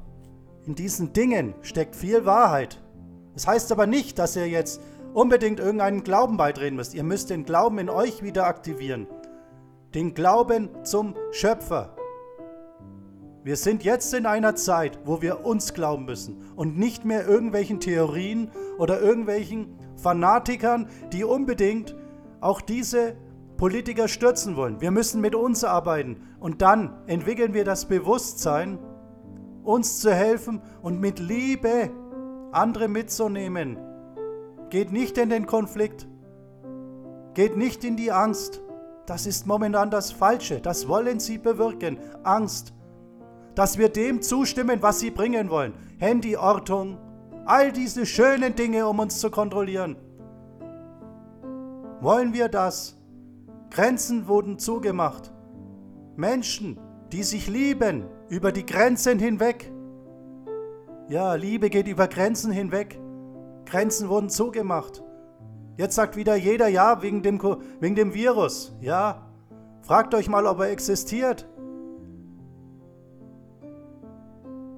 in 0.66 0.74
diesen 0.74 1.12
Dingen 1.12 1.54
steckt 1.62 1.96
viel 1.96 2.24
Wahrheit. 2.24 2.80
Das 3.34 3.46
heißt 3.46 3.72
aber 3.72 3.86
nicht, 3.86 4.18
dass 4.18 4.36
ihr 4.36 4.48
jetzt 4.48 4.80
unbedingt 5.14 5.60
irgendeinen 5.60 6.04
Glauben 6.04 6.36
beitreten 6.36 6.76
müsst. 6.76 6.94
Ihr 6.94 7.04
müsst 7.04 7.30
den 7.30 7.44
Glauben 7.44 7.78
in 7.78 7.88
euch 7.88 8.22
wieder 8.22 8.46
aktivieren. 8.46 9.06
Den 9.94 10.14
Glauben 10.14 10.68
zum 10.84 11.16
Schöpfer. 11.32 11.96
Wir 13.42 13.56
sind 13.56 13.82
jetzt 13.82 14.14
in 14.14 14.24
einer 14.24 14.54
Zeit, 14.54 15.00
wo 15.04 15.20
wir 15.20 15.44
uns 15.44 15.74
glauben 15.74 16.04
müssen 16.04 16.44
und 16.54 16.78
nicht 16.78 17.04
mehr 17.04 17.26
irgendwelchen 17.26 17.80
Theorien 17.80 18.52
oder 18.78 19.00
irgendwelchen 19.00 19.76
Fanatikern, 19.96 20.88
die 21.12 21.24
unbedingt 21.24 21.96
auch 22.40 22.60
diese 22.60 23.16
Politiker 23.56 24.06
stürzen 24.06 24.54
wollen. 24.54 24.80
Wir 24.80 24.92
müssen 24.92 25.20
mit 25.20 25.34
uns 25.34 25.64
arbeiten 25.64 26.22
und 26.38 26.62
dann 26.62 27.02
entwickeln 27.08 27.52
wir 27.52 27.64
das 27.64 27.86
Bewusstsein, 27.86 28.78
uns 29.64 29.98
zu 29.98 30.14
helfen 30.14 30.62
und 30.82 31.00
mit 31.00 31.18
Liebe 31.18 31.90
andere 32.52 32.86
mitzunehmen. 32.86 33.76
Geht 34.68 34.92
nicht 34.92 35.18
in 35.18 35.30
den 35.30 35.46
Konflikt. 35.46 36.06
Geht 37.34 37.56
nicht 37.56 37.82
in 37.82 37.96
die 37.96 38.12
Angst. 38.12 38.62
Das 39.06 39.26
ist 39.26 39.46
momentan 39.46 39.90
das 39.90 40.12
Falsche. 40.12 40.60
Das 40.60 40.88
wollen 40.88 41.20
sie 41.20 41.38
bewirken. 41.38 41.98
Angst. 42.22 42.72
Dass 43.54 43.78
wir 43.78 43.88
dem 43.88 44.22
zustimmen, 44.22 44.82
was 44.82 45.00
sie 45.00 45.10
bringen 45.10 45.50
wollen. 45.50 45.74
Handyortung. 46.00 46.98
All 47.46 47.72
diese 47.72 48.06
schönen 48.06 48.54
Dinge, 48.54 48.86
um 48.86 48.98
uns 49.00 49.18
zu 49.18 49.30
kontrollieren. 49.30 49.96
Wollen 52.00 52.32
wir 52.32 52.48
das? 52.48 52.96
Grenzen 53.70 54.26
wurden 54.28 54.58
zugemacht. 54.58 55.32
Menschen, 56.16 56.78
die 57.12 57.22
sich 57.22 57.48
lieben, 57.48 58.04
über 58.28 58.52
die 58.52 58.64
Grenzen 58.64 59.18
hinweg. 59.18 59.72
Ja, 61.08 61.34
Liebe 61.34 61.70
geht 61.70 61.88
über 61.88 62.08
Grenzen 62.08 62.52
hinweg. 62.52 63.00
Grenzen 63.66 64.08
wurden 64.08 64.30
zugemacht. 64.30 65.02
Jetzt 65.80 65.94
sagt 65.94 66.14
wieder 66.14 66.36
jeder 66.36 66.68
ja 66.68 67.00
wegen 67.00 67.22
dem, 67.22 67.40
wegen 67.80 67.94
dem 67.94 68.12
Virus. 68.12 68.76
Ja, 68.82 69.22
fragt 69.80 70.14
euch 70.14 70.28
mal, 70.28 70.44
ob 70.44 70.60
er 70.60 70.68
existiert. 70.68 71.48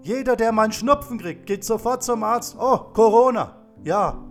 Jeder, 0.02 0.36
der 0.36 0.52
mal 0.52 0.62
einen 0.62 0.72
Schnupfen 0.72 1.18
kriegt, 1.18 1.46
geht 1.46 1.64
sofort 1.64 2.04
zum 2.04 2.22
Arzt. 2.22 2.56
Oh, 2.56 2.78
Corona. 2.92 3.56
Ja. 3.82 4.22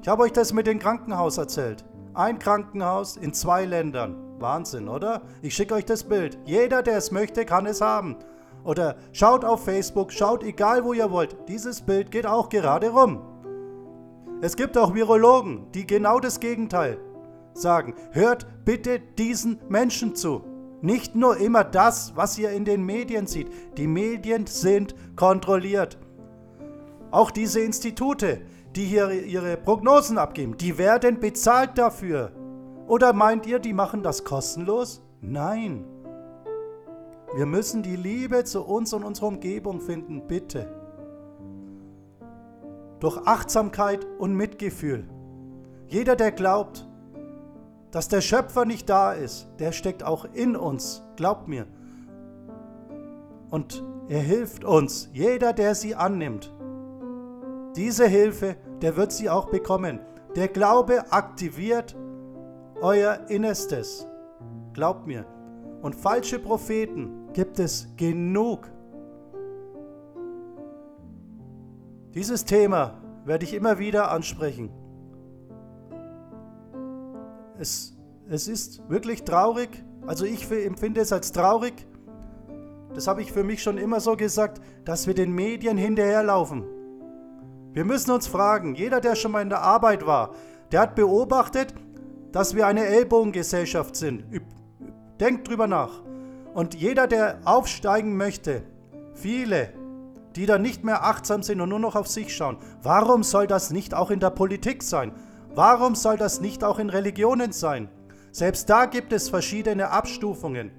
Ich 0.00 0.06
habe 0.06 0.22
euch 0.22 0.32
das 0.32 0.52
mit 0.52 0.68
dem 0.68 0.78
Krankenhaus 0.78 1.38
erzählt. 1.38 1.84
Ein 2.14 2.38
Krankenhaus 2.38 3.16
in 3.16 3.34
zwei 3.34 3.64
Ländern. 3.64 4.14
Wahnsinn, 4.38 4.88
oder? 4.88 5.22
Ich 5.42 5.56
schicke 5.56 5.74
euch 5.74 5.86
das 5.86 6.04
Bild. 6.04 6.38
Jeder, 6.44 6.84
der 6.84 6.98
es 6.98 7.10
möchte, 7.10 7.44
kann 7.44 7.66
es 7.66 7.80
haben. 7.80 8.14
Oder 8.62 8.94
schaut 9.10 9.44
auf 9.44 9.64
Facebook, 9.64 10.12
schaut 10.12 10.44
egal 10.44 10.84
wo 10.84 10.92
ihr 10.92 11.10
wollt. 11.10 11.36
Dieses 11.48 11.80
Bild 11.80 12.12
geht 12.12 12.26
auch 12.26 12.48
gerade 12.48 12.90
rum. 12.90 13.22
Es 14.42 14.56
gibt 14.56 14.78
auch 14.78 14.94
Virologen, 14.94 15.70
die 15.72 15.86
genau 15.86 16.18
das 16.18 16.40
Gegenteil 16.40 16.98
sagen. 17.52 17.94
Hört 18.12 18.46
bitte 18.64 18.98
diesen 18.98 19.60
Menschen 19.68 20.14
zu. 20.14 20.42
Nicht 20.80 21.14
nur 21.14 21.36
immer 21.36 21.62
das, 21.62 22.16
was 22.16 22.38
ihr 22.38 22.50
in 22.50 22.64
den 22.64 22.84
Medien 22.84 23.26
seht. 23.26 23.48
Die 23.76 23.86
Medien 23.86 24.46
sind 24.46 24.94
kontrolliert. 25.14 25.98
Auch 27.10 27.30
diese 27.30 27.60
Institute, 27.60 28.40
die 28.76 28.84
hier 28.84 29.10
ihre 29.10 29.58
Prognosen 29.58 30.16
abgeben, 30.16 30.56
die 30.56 30.78
werden 30.78 31.20
bezahlt 31.20 31.76
dafür. 31.76 32.32
Oder 32.86 33.12
meint 33.12 33.46
ihr, 33.46 33.58
die 33.58 33.74
machen 33.74 34.02
das 34.02 34.24
kostenlos? 34.24 35.02
Nein. 35.20 35.84
Wir 37.34 37.46
müssen 37.46 37.82
die 37.82 37.96
Liebe 37.96 38.44
zu 38.44 38.62
uns 38.62 38.92
und 38.94 39.04
unserer 39.04 39.28
Umgebung 39.28 39.80
finden, 39.80 40.26
bitte. 40.26 40.79
Durch 43.00 43.18
Achtsamkeit 43.26 44.06
und 44.18 44.34
Mitgefühl. 44.34 45.08
Jeder, 45.88 46.16
der 46.16 46.32
glaubt, 46.32 46.86
dass 47.90 48.08
der 48.08 48.20
Schöpfer 48.20 48.64
nicht 48.64 48.88
da 48.88 49.12
ist, 49.12 49.48
der 49.58 49.72
steckt 49.72 50.04
auch 50.04 50.26
in 50.32 50.54
uns, 50.54 51.02
glaubt 51.16 51.48
mir. 51.48 51.66
Und 53.50 53.82
er 54.08 54.20
hilft 54.20 54.64
uns, 54.64 55.08
jeder, 55.12 55.52
der 55.52 55.74
sie 55.74 55.94
annimmt. 55.94 56.54
Diese 57.76 58.06
Hilfe, 58.06 58.56
der 58.82 58.96
wird 58.96 59.12
sie 59.12 59.30
auch 59.30 59.48
bekommen. 59.48 60.00
Der 60.36 60.48
Glaube 60.48 61.12
aktiviert 61.12 61.96
euer 62.80 63.20
Innerstes. 63.28 64.06
Glaubt 64.72 65.06
mir. 65.06 65.24
Und 65.82 65.94
falsche 65.94 66.38
Propheten 66.38 67.32
gibt 67.32 67.58
es 67.58 67.88
genug. 67.96 68.68
Dieses 72.14 72.44
Thema 72.44 72.94
werde 73.24 73.44
ich 73.44 73.54
immer 73.54 73.78
wieder 73.78 74.10
ansprechen. 74.10 74.70
Es, 77.58 77.96
es 78.28 78.48
ist 78.48 78.88
wirklich 78.88 79.22
traurig, 79.24 79.84
also 80.06 80.24
ich 80.24 80.50
empfinde 80.50 81.02
es 81.02 81.12
als 81.12 81.30
traurig, 81.30 81.86
das 82.94 83.06
habe 83.06 83.22
ich 83.22 83.32
für 83.32 83.44
mich 83.44 83.62
schon 83.62 83.78
immer 83.78 84.00
so 84.00 84.16
gesagt, 84.16 84.60
dass 84.84 85.06
wir 85.06 85.14
den 85.14 85.32
Medien 85.32 85.76
hinterherlaufen. 85.76 86.64
Wir 87.72 87.84
müssen 87.84 88.10
uns 88.10 88.26
fragen, 88.26 88.74
jeder, 88.74 89.00
der 89.00 89.14
schon 89.14 89.30
mal 89.30 89.42
in 89.42 89.48
der 89.48 89.62
Arbeit 89.62 90.04
war, 90.04 90.34
der 90.72 90.80
hat 90.80 90.96
beobachtet, 90.96 91.72
dass 92.32 92.56
wir 92.56 92.66
eine 92.66 92.86
Ellbogengesellschaft 92.86 93.94
sind. 93.94 94.24
Denkt 95.20 95.46
drüber 95.46 95.68
nach. 95.68 96.02
Und 96.54 96.74
jeder, 96.74 97.06
der 97.06 97.38
aufsteigen 97.44 98.16
möchte, 98.16 98.62
viele, 99.14 99.72
die 100.36 100.46
dann 100.46 100.62
nicht 100.62 100.84
mehr 100.84 101.04
achtsam 101.04 101.42
sind 101.42 101.60
und 101.60 101.68
nur 101.68 101.78
noch 101.78 101.96
auf 101.96 102.06
sich 102.06 102.34
schauen, 102.34 102.58
warum 102.82 103.22
soll 103.22 103.46
das 103.46 103.70
nicht 103.70 103.94
auch 103.94 104.10
in 104.10 104.20
der 104.20 104.30
Politik 104.30 104.82
sein? 104.82 105.12
Warum 105.54 105.94
soll 105.94 106.16
das 106.16 106.40
nicht 106.40 106.62
auch 106.62 106.78
in 106.78 106.90
Religionen 106.90 107.52
sein? 107.52 107.88
Selbst 108.32 108.70
da 108.70 108.86
gibt 108.86 109.12
es 109.12 109.28
verschiedene 109.28 109.90
Abstufungen. 109.90 110.70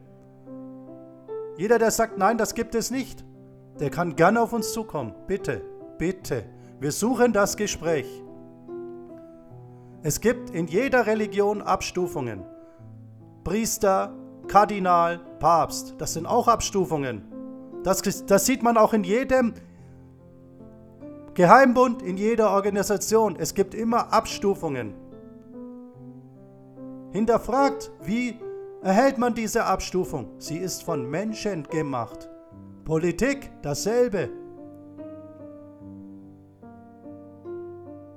Jeder, 1.57 1.77
der 1.77 1.91
sagt, 1.91 2.17
nein, 2.17 2.37
das 2.37 2.55
gibt 2.55 2.75
es 2.75 2.91
nicht, 2.91 3.25
der 3.79 3.89
kann 3.89 4.15
gerne 4.15 4.41
auf 4.41 4.53
uns 4.53 4.71
zukommen. 4.71 5.13
Bitte, 5.27 5.61
bitte. 5.97 6.45
Wir 6.79 6.91
suchen 6.91 7.33
das 7.33 7.57
Gespräch. 7.57 8.07
Es 10.03 10.21
gibt 10.21 10.49
in 10.49 10.67
jeder 10.67 11.05
Religion 11.05 11.61
Abstufungen. 11.61 12.43
Priester, 13.43 14.15
Kardinal, 14.47 15.19
Papst, 15.39 15.95
das 15.99 16.13
sind 16.13 16.25
auch 16.25 16.47
Abstufungen. 16.47 17.30
Das, 17.83 18.01
das 18.25 18.45
sieht 18.45 18.63
man 18.63 18.77
auch 18.77 18.93
in 18.93 19.03
jedem 19.03 19.53
Geheimbund, 21.33 22.01
in 22.01 22.17
jeder 22.17 22.51
Organisation. 22.51 23.35
Es 23.37 23.53
gibt 23.53 23.73
immer 23.73 24.13
Abstufungen. 24.13 24.93
Hinterfragt, 27.11 27.91
wie 28.03 28.37
erhält 28.81 29.17
man 29.17 29.33
diese 29.33 29.65
Abstufung? 29.65 30.27
Sie 30.37 30.57
ist 30.57 30.83
von 30.83 31.09
Menschen 31.09 31.63
gemacht. 31.63 32.29
Politik 32.85 33.51
dasselbe. 33.61 34.29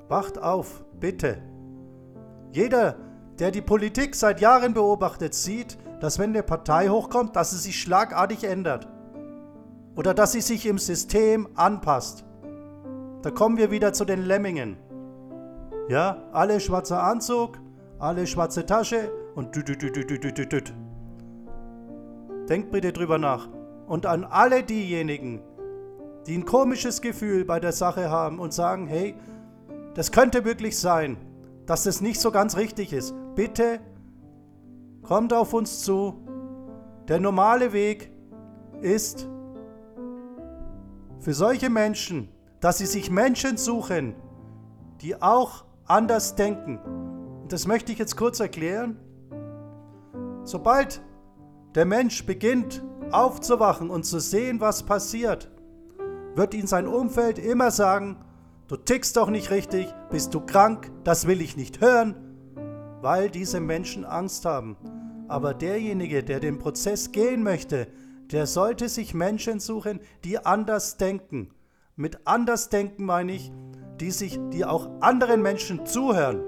Wacht 0.09 0.39
auf, 0.39 0.85
bitte. 1.01 1.39
Jeder, 2.53 2.97
der 3.39 3.51
die 3.51 3.63
Politik 3.63 4.15
seit 4.15 4.41
Jahren 4.41 4.75
beobachtet, 4.75 5.35
sieht, 5.35 5.79
dass 6.01 6.19
wenn 6.19 6.31
eine 6.31 6.43
Partei 6.43 6.89
hochkommt, 6.89 7.35
dass 7.35 7.51
sie 7.51 7.59
sich 7.59 7.81
schlagartig 7.81 8.45
ändert. 8.45 8.89
Oder 9.97 10.15
dass 10.15 10.33
sie 10.33 10.41
sich 10.41 10.67
im 10.67 10.79
System 10.79 11.49
anpasst. 11.55 12.25
Da 13.23 13.31
kommen 13.31 13.57
wir 13.57 13.71
wieder 13.71 13.93
zu 13.93 14.05
den 14.05 14.23
Lemmingen. 14.23 14.77
Ja, 15.89 16.25
alle 16.33 16.61
schwarzer 16.61 17.03
Anzug, 17.03 17.59
alle 17.99 18.27
schwarze 18.27 18.67
Tasche 18.67 19.11
und 19.35 19.55
düt, 19.55 19.69
düt, 19.69 19.83
düt, 19.83 20.53
düt. 20.53 20.75
Denkt 22.49 22.71
bitte 22.71 22.93
drüber 22.93 23.19
nach. 23.19 23.49
Und 23.87 24.07
an 24.07 24.25
alle 24.25 24.63
diejenigen, 24.63 25.43
die 26.27 26.37
ein 26.37 26.45
komisches 26.45 27.01
Gefühl 27.01 27.45
bei 27.45 27.61
der 27.61 27.73
Sache 27.73 28.11
haben 28.11 28.39
und 28.39 28.53
sagen, 28.53 28.87
hey, 28.87 29.15
das 29.95 30.11
könnte 30.11 30.45
wirklich 30.45 30.79
sein, 30.79 31.17
dass 31.67 31.87
es 31.87 32.01
nicht 32.01 32.21
so 32.21 32.31
ganz 32.31 32.57
richtig 32.57 32.93
ist. 32.93 33.15
Bitte 33.35 33.81
kommt 35.03 35.33
auf 35.33 35.53
uns 35.53 35.81
zu. 35.81 36.27
Der 37.09 37.21
normale 37.21 37.73
Weg 37.73 38.11
ist 38.81 39.29
für 41.25 41.33
solche 41.33 41.71
Menschen, 41.71 42.29
dass 42.61 42.77
sie 42.77 42.87
sich 42.87 43.11
Menschen 43.11 43.57
suchen, 43.57 44.15
die 45.01 45.21
auch 45.23 45.65
anders 45.87 46.35
denken. 46.35 46.79
Und 47.43 47.51
das 47.51 47.67
möchte 47.67 47.93
ich 47.93 47.99
jetzt 47.99 48.19
kurz 48.19 48.41
erklären. 48.41 48.99
Sobald 50.45 51.01
der 51.75 51.87
Mensch 51.87 52.27
beginnt 52.27 52.85
aufzuwachen 53.11 53.89
und 53.89 54.05
zu 54.05 54.21
sehen, 54.21 54.61
was 54.61 54.83
passiert, 54.83 55.51
wird 56.35 56.53
ihn 56.53 56.67
sein 56.67 56.87
Umfeld 56.87 57.39
immer 57.39 57.71
sagen, 57.71 58.19
du 58.69 58.77
tickst 58.77 59.17
doch 59.17 59.31
nicht 59.31 59.51
richtig, 59.51 59.89
bist 60.11 60.35
du 60.35 60.41
krank, 60.41 60.93
das 61.05 61.27
will 61.27 61.41
ich 61.41 61.57
nicht 61.57 61.81
hören, 61.81 62.17
weil 63.01 63.31
diese 63.31 63.61
Menschen 63.61 64.05
Angst 64.05 64.45
haben. 64.45 64.77
Aber 65.29 65.55
derjenige, 65.55 66.23
der 66.23 66.39
den 66.39 66.59
Prozess 66.59 67.13
gehen 67.13 67.43
möchte, 67.43 67.87
der 68.35 68.49
sollte 68.49 68.89
sich 68.89 69.15
Menschen 69.15 69.61
suchen, 69.61 70.01
die 70.25 70.45
anders 70.45 70.97
denken. 70.97 71.55
Mit 71.95 72.27
anders 72.27 72.69
denken 72.69 73.05
meine 73.05 73.31
ich, 73.31 73.53
die 74.01 74.11
sich, 74.11 74.41
die 74.53 74.65
auch 74.65 74.89
anderen 75.01 75.41
Menschen 75.41 75.87
zuhören. 75.87 76.41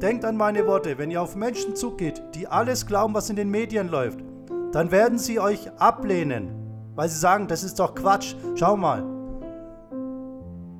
Denkt 0.00 0.24
an 0.24 0.38
meine 0.38 0.66
Worte, 0.66 0.96
wenn 0.96 1.10
ihr 1.10 1.20
auf 1.20 1.36
Menschen 1.36 1.76
zugeht, 1.76 2.22
die 2.34 2.48
alles 2.48 2.86
glauben, 2.86 3.12
was 3.12 3.28
in 3.28 3.36
den 3.36 3.50
Medien 3.50 3.88
läuft, 3.88 4.20
dann 4.72 4.90
werden 4.90 5.18
sie 5.18 5.38
euch 5.38 5.70
ablehnen, 5.72 6.48
weil 6.94 7.10
sie 7.10 7.18
sagen, 7.18 7.46
das 7.46 7.62
ist 7.62 7.78
doch 7.78 7.94
Quatsch. 7.94 8.36
Schau 8.54 8.74
mal. 8.74 9.04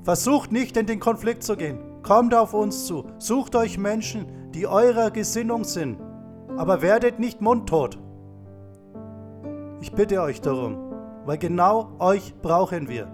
Versucht 0.02 0.50
nicht 0.50 0.78
in 0.78 0.86
den 0.86 0.98
Konflikt 0.98 1.42
zu 1.42 1.58
gehen. 1.58 1.78
Kommt 2.02 2.34
auf 2.34 2.54
uns 2.54 2.86
zu. 2.86 3.04
Sucht 3.18 3.54
euch 3.54 3.76
Menschen, 3.76 4.50
die 4.52 4.66
eurer 4.66 5.10
Gesinnung 5.10 5.64
sind. 5.64 5.98
Aber 6.56 6.80
werdet 6.80 7.18
nicht 7.18 7.42
mundtot. 7.42 7.98
Ich 9.80 9.92
bitte 9.92 10.20
euch 10.22 10.40
darum 10.40 10.88
weil 11.28 11.36
genau 11.36 11.92
euch 11.98 12.34
brauchen 12.40 12.88
wir. 12.88 13.06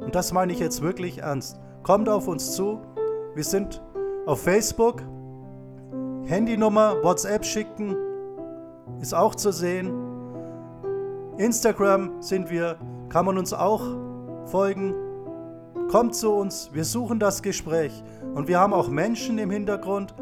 Und 0.00 0.14
das 0.14 0.32
meine 0.32 0.52
ich 0.52 0.60
jetzt 0.60 0.80
wirklich 0.80 1.18
ernst. 1.18 1.58
Kommt 1.82 2.08
auf 2.08 2.28
uns 2.28 2.54
zu. 2.54 2.80
Wir 3.34 3.42
sind 3.42 3.82
auf 4.26 4.42
Facebook. 4.42 5.02
Handynummer, 6.26 7.02
WhatsApp 7.02 7.44
schicken 7.44 7.96
ist 9.00 9.12
auch 9.12 9.34
zu 9.34 9.50
sehen. 9.50 9.92
Instagram 11.36 12.22
sind 12.22 12.48
wir, 12.48 12.78
kann 13.08 13.26
man 13.26 13.38
uns 13.38 13.52
auch 13.52 13.82
folgen. 14.44 14.94
Kommt 15.90 16.14
zu 16.14 16.32
uns, 16.32 16.70
wir 16.72 16.84
suchen 16.84 17.18
das 17.18 17.42
Gespräch. 17.42 18.04
Und 18.36 18.46
wir 18.46 18.60
haben 18.60 18.72
auch 18.72 18.88
Menschen 18.88 19.38
im 19.38 19.50
Hintergrund, 19.50 20.14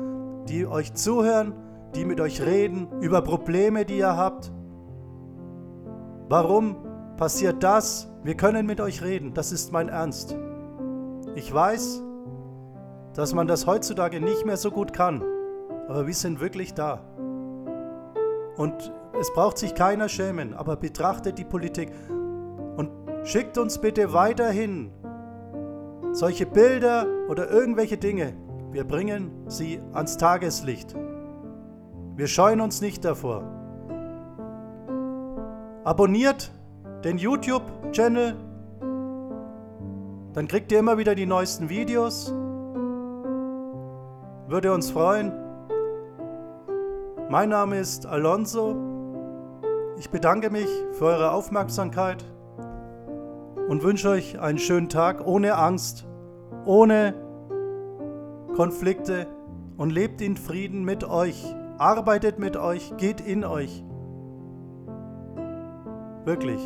die 0.49 0.67
euch 0.67 0.95
zuhören, 0.95 1.53
die 1.95 2.07
mit 2.07 2.19
euch 2.19 2.41
reden 2.41 2.89
über 3.03 3.21
Probleme, 3.21 3.85
die 3.85 3.99
ihr 3.99 4.17
habt. 4.17 4.51
Warum 6.29 6.77
passiert 7.17 7.63
das? 7.63 8.09
Wir 8.25 8.37
können 8.37 8.67
mit 8.67 8.81
euch 8.81 9.03
reden, 9.03 9.35
das 9.35 9.53
ist 9.53 9.73
mein 9.73 9.89
Ernst. 9.89 10.37
Ich 11.35 11.53
weiß, 11.53 12.03
dass 13.15 13.35
man 13.35 13.47
das 13.47 13.67
heutzutage 13.67 14.21
nicht 14.21 14.47
mehr 14.47 14.57
so 14.57 14.71
gut 14.71 14.93
kann, 14.93 15.23
aber 15.89 16.07
wir 16.07 16.15
sind 16.15 16.41
wirklich 16.41 16.75
da. 16.75 17.01
Und 18.57 18.93
es 19.19 19.33
braucht 19.33 19.59
sich 19.59 19.75
keiner 19.75 20.09
schämen, 20.09 20.55
aber 20.55 20.77
betrachtet 20.77 21.39
die 21.39 21.45
Politik 21.45 21.91
und 22.77 22.91
schickt 23.25 23.59
uns 23.59 23.79
bitte 23.79 24.13
weiterhin 24.13 24.93
solche 26.13 26.47
Bilder 26.47 27.07
oder 27.29 27.51
irgendwelche 27.51 27.97
Dinge. 27.99 28.35
Wir 28.71 28.85
bringen 28.85 29.31
sie 29.49 29.81
ans 29.93 30.17
Tageslicht. 30.17 30.95
Wir 32.17 32.27
scheuen 32.27 32.61
uns 32.61 32.81
nicht 32.81 33.05
davor. 33.05 33.62
Abonniert 35.85 36.53
den 37.03 37.19
YouTube-Channel, 37.19 38.37
dann 40.33 40.47
kriegt 40.47 40.71
ihr 40.71 40.79
immer 40.79 40.97
wieder 40.97 41.17
die 41.17 41.27
neuesten 41.27 41.69
Videos. 41.69 42.33
Würde 44.47 44.73
uns 44.73 44.93
freuen. 44.93 45.33
Mein 47.29 47.49
Name 47.49 47.81
ist 47.81 48.07
Alonso. 48.07 48.77
Ich 49.99 50.09
bedanke 50.09 50.51
mich 50.51 50.69
für 50.93 51.07
eure 51.07 51.33
Aufmerksamkeit 51.33 52.25
und 53.69 53.83
wünsche 53.83 54.11
euch 54.11 54.39
einen 54.39 54.59
schönen 54.59 54.89
Tag 54.89 55.27
ohne 55.27 55.57
Angst, 55.57 56.07
ohne 56.65 57.15
Konflikte 58.55 59.27
und 59.77 59.91
lebt 59.91 60.21
in 60.21 60.37
Frieden 60.37 60.85
mit 60.85 61.03
euch. 61.03 61.45
Arbeitet 61.79 62.39
mit 62.39 62.57
euch, 62.57 62.97
geht 62.99 63.21
in 63.21 63.45
euch. 63.45 63.83
Wirklich. 66.25 66.61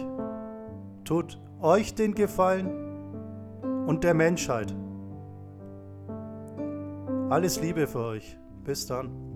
Tut 1.05 1.40
euch 1.61 1.95
den 1.95 2.14
Gefallen 2.14 2.69
und 3.87 4.05
der 4.05 4.14
Menschheit. 4.14 4.75
Alles 7.31 7.61
Liebe 7.61 7.87
für 7.87 8.01
euch. 8.01 8.38
Bis 8.64 8.87
dann. 8.87 9.36